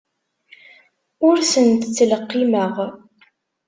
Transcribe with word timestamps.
Ur 1.27 1.37
tent-ttleqqimeɣ. 1.51 2.75